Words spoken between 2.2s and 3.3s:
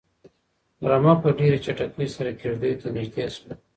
کيږديو ته نږدې